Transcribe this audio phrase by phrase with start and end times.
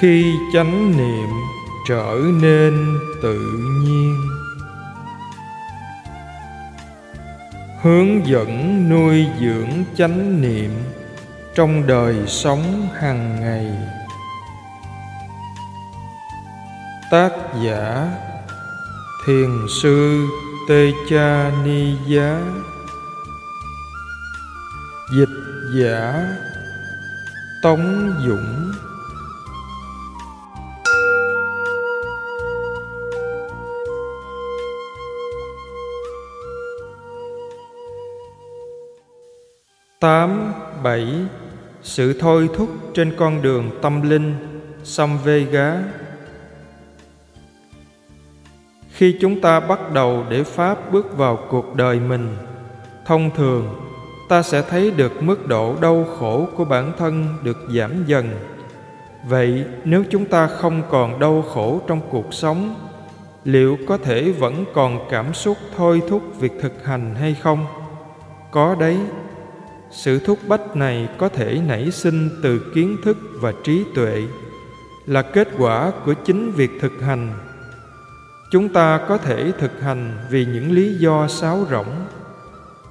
[0.00, 1.28] khi chánh niệm
[1.88, 3.38] trở nên tự
[3.82, 4.20] nhiên.
[7.82, 10.70] Hướng dẫn nuôi dưỡng chánh niệm
[11.54, 13.66] trong đời sống hàng ngày.
[17.10, 17.30] Tác
[17.64, 18.08] giả
[19.26, 19.50] thiền
[19.82, 20.26] sư
[20.68, 22.40] tê cha ni giá.
[25.16, 25.28] Dịch
[25.74, 26.26] giả
[27.62, 28.72] tống dũng.
[40.06, 40.52] Tám,
[40.82, 41.06] bảy.
[41.82, 44.34] Sự thôi thúc trên con đường tâm linh
[44.84, 45.82] samvega
[48.90, 52.36] khi chúng ta bắt đầu để pháp bước vào cuộc đời mình,
[53.06, 53.80] thông thường,
[54.28, 58.28] ta sẽ thấy được mức độ đau khổ của bản thân được giảm dần.
[59.28, 62.74] Vậy, nếu chúng ta không còn đau khổ trong cuộc sống,
[63.44, 67.66] liệu có thể vẫn còn cảm xúc thôi thúc việc thực hành hay không?
[68.50, 68.98] Có đấy
[69.90, 74.22] sự thúc bách này có thể nảy sinh từ kiến thức và trí tuệ,
[75.06, 77.32] là kết quả của chính việc thực hành.
[78.50, 82.06] Chúng ta có thể thực hành vì những lý do sáo rỗng.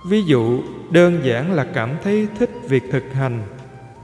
[0.09, 3.43] Ví dụ, đơn giản là cảm thấy thích việc thực hành,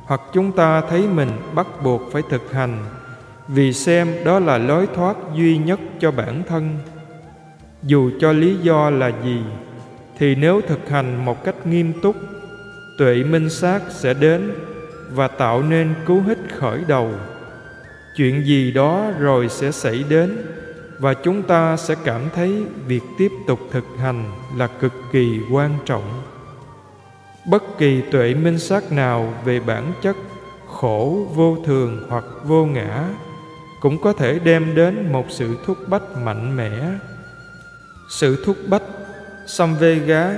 [0.06, 2.86] hoặc chúng ta thấy mình bắt buộc phải thực hành
[3.47, 6.78] vì xem đó là lối thoát duy nhất cho bản thân.
[7.84, 9.42] Dù cho lý do là gì,
[10.17, 12.16] thì nếu thực hành một cách nghiêm túc
[13.02, 14.53] tuệ minh sát sẽ đến
[15.11, 17.11] và tạo nên cú hích khởi đầu.
[18.16, 20.45] Chuyện gì đó rồi sẽ xảy đến
[20.99, 25.77] và chúng ta sẽ cảm thấy việc tiếp tục thực hành là cực kỳ quan
[25.85, 26.22] trọng.
[27.45, 30.16] Bất kỳ tuệ minh sát nào về bản chất
[30.67, 33.05] khổ, vô thường hoặc vô ngã
[33.79, 36.81] cũng có thể đem đến một sự thúc bách mạnh mẽ.
[38.09, 38.83] Sự thúc bách
[39.47, 40.33] samvega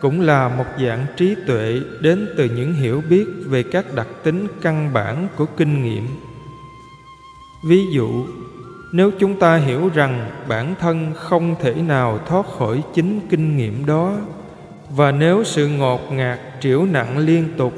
[0.00, 4.46] cũng là một dạng trí tuệ đến từ những hiểu biết về các đặc tính
[4.62, 6.06] căn bản của kinh nghiệm.
[7.64, 8.26] Ví dụ,
[8.92, 13.86] nếu chúng ta hiểu rằng bản thân không thể nào thoát khỏi chính kinh nghiệm
[13.86, 14.16] đó,
[14.90, 17.72] và nếu sự ngột ngạt triểu nặng liên tục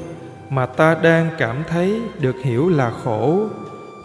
[0.49, 3.47] mà ta đang cảm thấy được hiểu là khổ,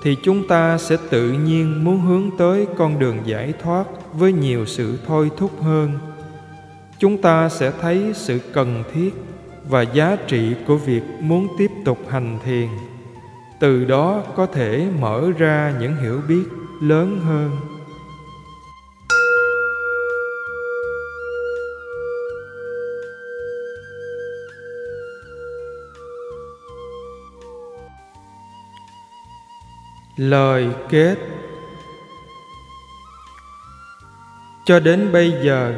[0.03, 4.66] thì chúng ta sẽ tự nhiên muốn hướng tới con đường giải thoát với nhiều
[4.66, 5.98] sự thôi thúc hơn
[6.99, 9.15] chúng ta sẽ thấy sự cần thiết
[9.69, 12.69] và giá trị của việc muốn tiếp tục hành thiền.
[13.61, 16.45] Từ đó có thể mở ra những hiểu biết
[16.81, 17.51] lớn hơn.
[30.17, 31.17] Lời kết.
[34.65, 35.75] Cho đến bây giờ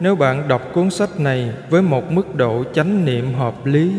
[0.00, 3.92] nếu bạn đọc cuốn sách này với một mức độ chánh niệm hợp lý,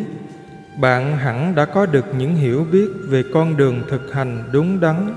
[0.79, 5.15] bạn hẳn đã có được những hiểu biết về con đường thực hành đúng đắn.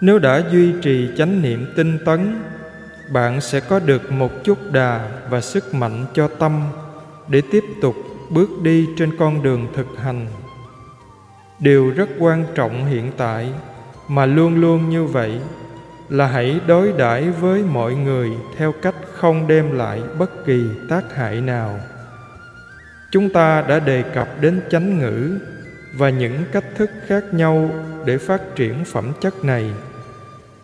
[0.00, 2.40] Nếu đã duy trì chánh niệm tinh tấn,
[3.12, 6.62] bạn sẽ có được một chút đà và sức mạnh cho tâm
[7.28, 7.94] để tiếp tục
[8.30, 10.26] bước đi trên con đường thực hành.
[11.58, 13.52] Điều rất quan trọng hiện tại
[14.08, 15.40] mà luôn luôn như vậy
[16.08, 21.14] là hãy đối đãi với mọi người theo cách không đem lại bất kỳ tác
[21.14, 21.80] hại nào.
[23.10, 25.38] Chúng ta đã đề cập đến chánh ngữ
[25.98, 27.70] và những cách thức khác nhau
[28.04, 29.70] để phát triển phẩm chất này.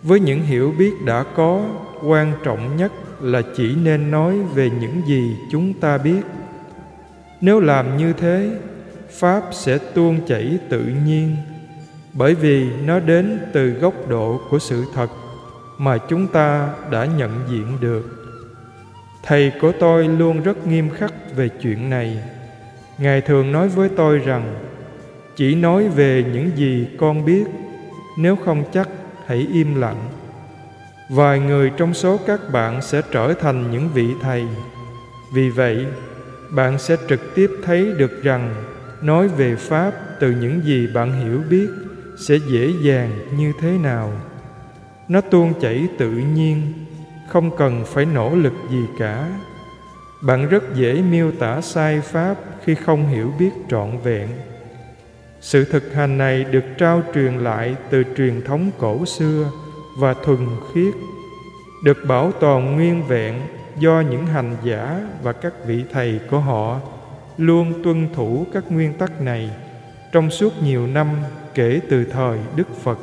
[0.03, 1.63] Với những hiểu biết đã có,
[2.03, 6.23] quan trọng nhất là chỉ nên nói về những gì chúng ta biết.
[7.41, 8.51] Nếu làm như thế,
[9.11, 11.37] pháp sẽ tuôn chảy tự nhiên,
[12.13, 15.09] bởi vì nó đến từ góc độ của sự thật
[15.83, 18.03] mà chúng ta đã nhận diện được.
[19.23, 22.19] Thầy của tôi luôn rất nghiêm khắc về chuyện này.
[22.99, 24.55] Ngài thường nói với tôi rằng,
[25.37, 27.45] chỉ nói về những gì con biết,
[28.19, 28.89] nếu không chắc
[29.27, 30.09] hãy im lặng.
[31.11, 34.45] Vài người trong số các bạn sẽ trở thành những vị thầy.
[35.35, 35.87] Vì vậy,
[36.51, 38.55] bạn sẽ trực tiếp thấy được rằng
[39.03, 41.69] nói về pháp từ những gì bạn hiểu biết
[42.19, 44.13] sẽ dễ dàng như thế nào
[45.13, 46.73] nó tuôn chảy tự nhiên,
[47.29, 49.29] không cần phải nỗ lực gì cả
[50.23, 54.29] bạn rất dễ miêu tả sai pháp khi không hiểu biết trọn vẹn
[55.41, 59.51] sự thực hành này được trao truyền lại từ truyền thống cổ xưa
[59.99, 60.95] và thuần khiết,
[61.85, 63.35] được bảo toàn nguyên vẹn
[63.79, 66.81] do những hành giả và các vị thầy của họ
[67.37, 69.51] luôn tuân thủ các nguyên tắc này
[70.13, 71.09] trong suốt nhiều năm
[71.55, 72.99] kể từ thời Đức Phật.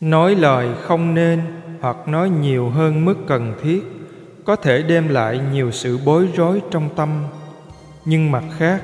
[0.00, 1.42] Nói lời không nên
[1.80, 3.82] hoặc nói nhiều hơn mức cần thiết
[4.44, 7.24] có thể đem lại nhiều sự bối rối trong tâm,
[8.04, 8.82] nhưng mặt khác,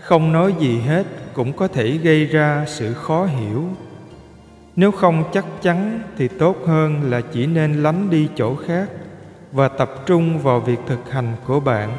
[0.00, 3.64] không nói gì hết cũng có thể gây ra sự khó hiểu.
[4.76, 8.88] Nếu không chắc chắn thì tốt hơn là chỉ nên lánh đi chỗ khác
[9.52, 11.98] và tập trung vào việc thực hành của bạn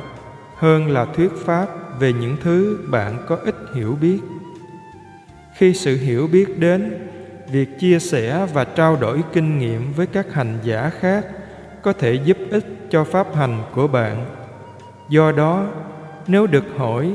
[0.56, 1.68] hơn là thuyết pháp
[2.00, 4.19] về những thứ bạn có ít hiểu biết
[5.56, 7.08] khi sự hiểu biết đến
[7.51, 11.25] việc chia sẻ và trao đổi kinh nghiệm với các hành giả khác
[11.81, 14.25] có thể giúp ích cho pháp hành của bạn.
[15.09, 15.68] Do đó,
[16.27, 17.13] nếu được hỏi,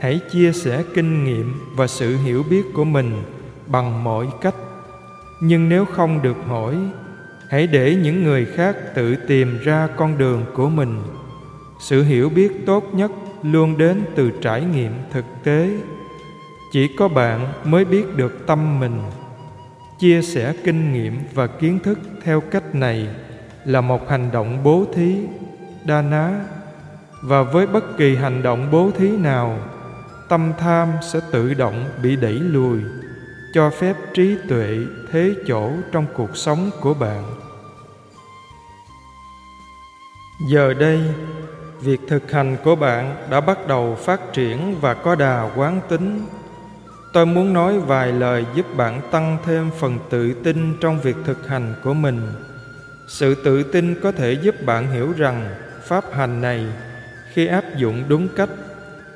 [0.00, 3.22] hãy chia sẻ kinh nghiệm và sự hiểu biết của mình
[3.66, 4.54] bằng mọi cách.
[5.40, 6.76] Nhưng nếu không được hỏi,
[7.48, 11.02] hãy để những người khác tự tìm ra con đường của mình.
[11.80, 13.10] Sự hiểu biết tốt nhất
[13.42, 15.70] luôn đến từ trải nghiệm thực tế.
[16.72, 19.00] Chỉ có bạn mới biết được tâm mình
[20.02, 23.08] chia sẻ kinh nghiệm và kiến thức theo cách này
[23.64, 25.18] là một hành động bố thí,
[25.84, 26.40] đa ná.
[27.22, 29.58] Và với bất kỳ hành động bố thí nào,
[30.28, 32.78] tâm tham sẽ tự động bị đẩy lùi,
[33.54, 34.78] cho phép trí tuệ
[35.12, 37.24] thế chỗ trong cuộc sống của bạn.
[40.48, 41.00] Giờ đây,
[41.80, 46.20] việc thực hành của bạn đã bắt đầu phát triển và có đà quán tính
[47.12, 51.48] tôi muốn nói vài lời giúp bạn tăng thêm phần tự tin trong việc thực
[51.48, 52.20] hành của mình.
[53.06, 56.66] Sự tự tin có thể giúp bạn hiểu rằng pháp hành này,
[57.32, 58.48] khi áp dụng đúng cách,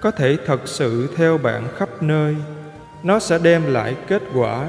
[0.00, 2.36] có thể thật sự theo bạn khắp nơi.
[3.02, 4.66] Nó sẽ đem lại kết quả.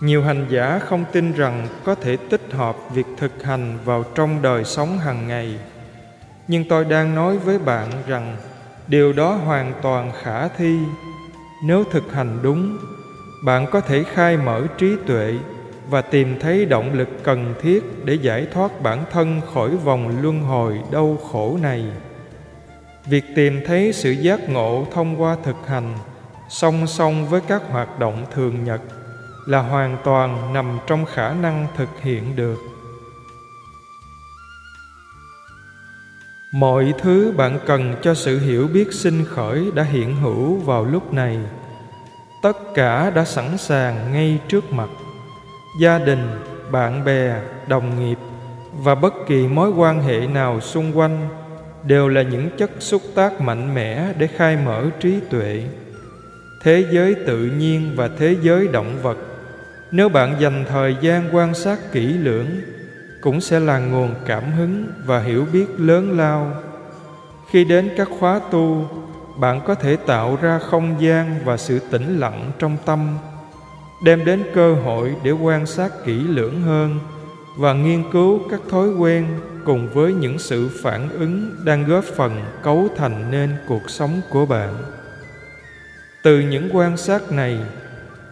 [0.00, 4.42] Nhiều hành giả không tin rằng có thể tích hợp việc thực hành vào trong
[4.42, 5.58] đời sống hàng ngày.
[6.48, 8.36] Nhưng tôi đang nói với bạn rằng
[8.88, 10.78] điều đó hoàn toàn khả thi
[11.62, 12.78] nếu thực hành đúng,
[13.44, 15.34] bạn có thể khai mở trí tuệ
[15.90, 20.40] và tìm thấy động lực cần thiết để giải thoát bản thân khỏi vòng luân
[20.40, 21.84] hồi đau khổ này.
[23.06, 25.94] Việc tìm thấy sự giác ngộ thông qua thực hành,
[26.48, 28.80] song song với các hoạt động thường nhật,
[29.46, 32.58] là hoàn toàn nằm trong khả năng thực hiện được.
[36.52, 41.12] Mọi thứ bạn cần cho sự hiểu biết sinh khởi đã hiện hữu vào lúc
[41.12, 41.38] này.
[42.42, 44.88] Tất cả đã sẵn sàng ngay trước mặt.
[45.80, 46.28] Gia đình,
[46.70, 48.18] bạn bè, đồng nghiệp
[48.72, 51.28] và bất kỳ mối quan hệ nào xung quanh
[51.84, 55.64] đều là những chất xúc tác mạnh mẽ để khai mở trí tuệ.
[56.62, 59.18] Thế giới tự nhiên và thế giới động vật.
[59.90, 62.46] Nếu bạn dành thời gian quan sát kỹ lưỡng
[63.20, 66.52] cũng sẽ là nguồn cảm hứng và hiểu biết lớn lao.
[67.50, 68.88] Khi đến các khóa tu,
[69.36, 73.18] bạn có thể tạo ra không gian và sự tĩnh lặng trong tâm,
[74.04, 76.98] đem đến cơ hội để quan sát kỹ lưỡng hơn
[77.56, 79.26] và nghiên cứu các thói quen
[79.64, 84.46] cùng với những sự phản ứng đang góp phần cấu thành nên cuộc sống của
[84.46, 84.74] bạn.
[86.22, 87.58] Từ những quan sát này,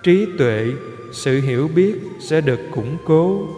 [0.03, 0.67] trí tuệ,
[1.13, 3.49] sự hiểu biết sẽ được củng cố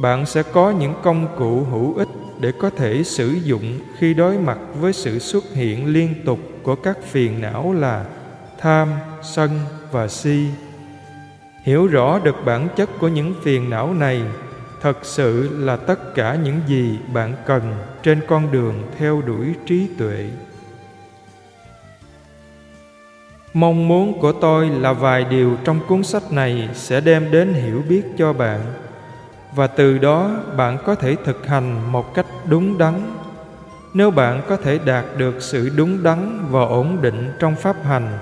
[0.00, 2.08] bạn sẽ có những công cụ hữu ích
[2.38, 6.74] để có thể sử dụng khi đối mặt với sự xuất hiện liên tục của
[6.74, 8.04] các phiền não là
[8.58, 8.88] tham,
[9.22, 9.50] sân
[9.92, 10.46] và si.
[11.62, 14.22] Hiểu rõ được bản chất của những phiền não này,
[14.80, 19.86] thật sự là tất cả những gì bạn cần trên con đường theo đuổi trí
[19.98, 20.28] tuệ.
[23.54, 27.82] Mong muốn của tôi là vài điều trong cuốn sách này sẽ đem đến hiểu
[27.88, 28.60] biết cho bạn
[29.54, 32.94] và từ đó bạn có thể thực hành một cách đúng đắn.
[33.94, 38.18] Nếu bạn có thể đạt được sự đúng đắn và ổn định trong pháp hành,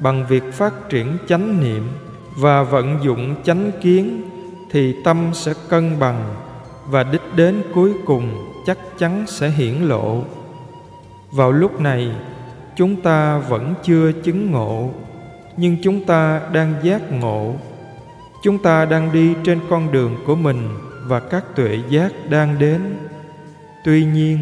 [0.00, 1.88] bằng việc phát triển chánh niệm
[2.36, 4.22] và vận dụng chánh kiến,
[4.70, 6.34] thì tâm sẽ cân bằng
[6.86, 10.22] và đích đến cuối cùng chắc chắn sẽ hiển lộ.
[11.30, 12.10] Vào lúc này,
[12.76, 14.90] chúng ta vẫn chưa chứng ngộ,
[15.56, 17.54] nhưng chúng ta đang giác ngộ
[18.42, 20.68] chúng ta đang đi trên con đường của mình
[21.06, 22.80] và các tuệ giác đang đến.
[23.84, 24.38] Tuy nhiên,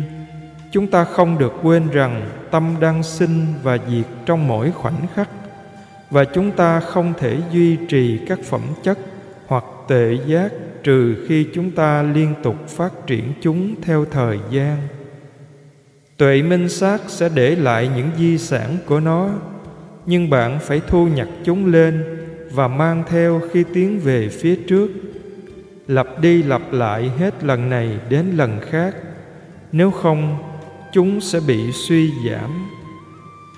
[0.73, 5.29] chúng ta không được quên rằng tâm đang sinh và diệt trong mỗi khoảnh khắc
[6.11, 8.99] và chúng ta không thể duy trì các phẩm chất
[9.47, 10.53] hoặc tệ giác
[10.83, 14.77] trừ khi chúng ta liên tục phát triển chúng theo thời gian.
[16.17, 19.29] Tuệ minh sát sẽ để lại những di sản của nó,
[20.07, 22.05] nhưng bạn phải thu nhặt chúng lên
[22.51, 24.91] và mang theo khi tiến về phía trước.
[25.89, 28.95] Lặp đi lặp lại hết lần này đến lần khác.
[29.73, 30.39] Nếu không,
[30.93, 32.69] chúng sẽ bị suy giảm.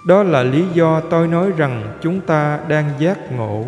[0.07, 3.65] Đó là lý do tôi nói rằng chúng ta đang giác ngộ.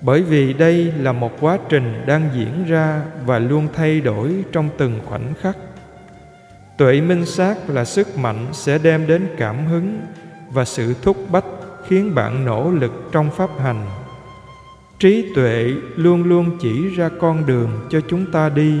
[0.00, 4.68] Bởi vì đây là một quá trình đang diễn ra và luôn thay đổi trong
[4.78, 5.56] từng khoảnh khắc.
[6.78, 10.00] Tuệ minh sát là sức mạnh sẽ đem đến cảm hứng
[10.50, 11.44] và sự thúc bách
[11.86, 13.86] khiến bạn nỗ lực trong pháp hành
[14.98, 18.80] trí tuệ luôn luôn chỉ ra con đường cho chúng ta đi.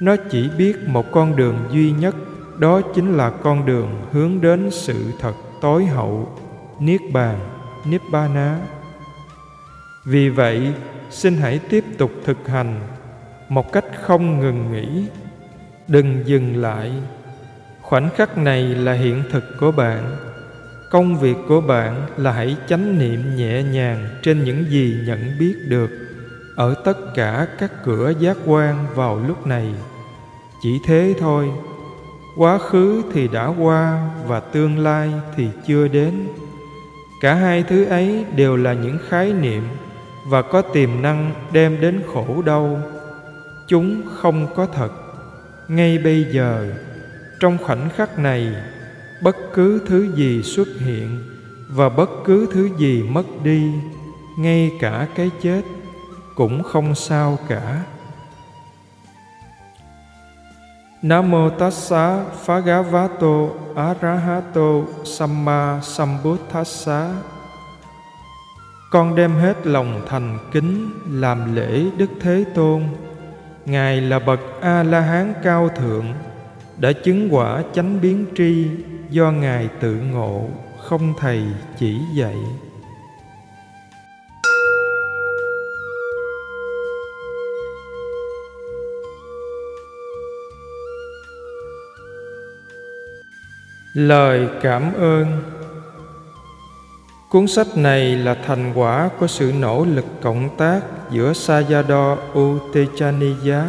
[0.00, 2.14] Nó chỉ biết một con đường duy nhất,
[2.58, 6.38] đó chính là con đường hướng đến sự thật tối hậu,
[6.80, 7.38] niết bàn
[7.84, 8.58] niết ná
[10.04, 10.72] vì vậy,
[11.10, 12.80] xin hãy tiếp tục thực hành
[13.48, 15.04] một cách không ngừng nghỉ.
[15.88, 16.92] Đừng dừng lại.
[17.82, 20.16] Khoảnh khắc này là hiện thực của bạn
[20.90, 25.54] công việc của bạn là hãy chánh niệm nhẹ nhàng trên những gì nhận biết
[25.68, 25.90] được
[26.56, 29.74] ở tất cả các cửa giác quan vào lúc này.
[30.62, 31.50] Chỉ thế thôi,
[32.36, 36.28] quá khứ thì đã qua và tương lai thì chưa đến.
[37.20, 39.62] Cả hai thứ ấy đều là những khái niệm
[40.26, 42.80] và có tiềm năng đem đến khổ đau.
[43.68, 44.92] Chúng không có thật.
[45.68, 46.66] Ngay bây giờ,
[47.40, 48.54] trong khoảnh khắc này
[49.22, 51.18] bất cứ thứ gì xuất hiện
[51.68, 53.72] và bất cứ thứ gì mất đi,
[54.38, 55.62] ngay cả cái chết
[56.34, 57.82] cũng không sao cả.
[61.02, 67.10] Nam mô tassa phagavato arahato samma sambuddhassa.
[68.90, 72.82] Con đem hết lòng thành kính làm lễ Đức Thế Tôn.
[73.66, 76.06] Ngài là bậc A-la-hán cao thượng,
[76.76, 78.66] Đã chứng quả chánh biến tri
[79.10, 80.48] Do Ngài tự ngộ
[80.78, 81.42] Không thầy
[81.78, 82.36] chỉ dạy.
[93.94, 95.42] Lời cảm ơn.
[97.30, 103.64] Cuốn sách này là thành quả của sự nỗ lực cộng tác giữa Sayadaw Utechaniya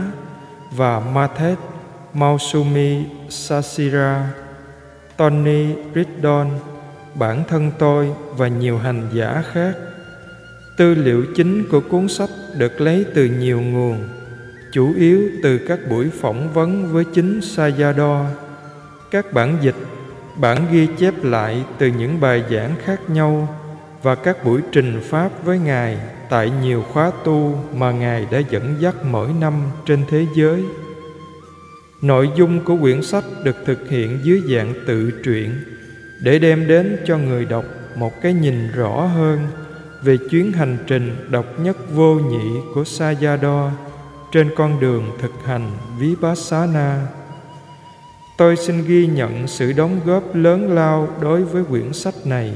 [0.72, 1.58] và Mathet
[2.14, 4.34] Mausumi Sasira,
[5.18, 5.66] Tony
[5.96, 6.48] Riddon,
[7.16, 9.74] bản thân tôi và nhiều hành giả khác.
[10.78, 13.98] Tư liệu chính của cuốn sách được lấy từ nhiều nguồn,
[14.72, 18.26] chủ yếu từ các buổi phỏng vấn với chính Sayadaw,
[19.12, 19.76] các bản dịch
[20.36, 23.48] bản ghi chép lại từ những bài giảng khác nhau
[24.04, 25.98] và các buổi trình pháp với ngài
[26.30, 29.54] tại nhiều khóa tu mà ngài đã dẫn dắt mỗi năm
[29.86, 30.64] trên thế giới
[32.02, 35.52] nội dung của quyển sách được thực hiện dưới dạng tự truyện,
[36.22, 37.66] để đem đến cho người đọc
[37.96, 39.48] một cái nhìn rõ hơn
[40.02, 43.70] về chuyến hành trình độc nhất vô nhị của Sayadaw
[44.32, 47.08] trên con đường thực hành Vipassana
[48.38, 52.54] tôi xin ghi nhận sự đóng góp lớn lao đối với quyển sách này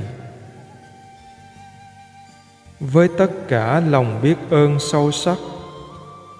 [2.79, 5.37] với tất cả lòng biết ơn sâu sắc,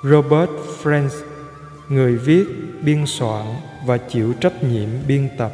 [0.03, 0.49] robert
[0.83, 1.34] Francis
[1.89, 2.45] người viết
[2.81, 3.45] biên soạn
[3.85, 5.51] và chịu trách nhiệm biên tập.